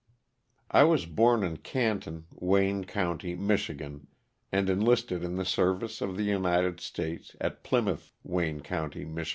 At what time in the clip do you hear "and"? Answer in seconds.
4.51-4.69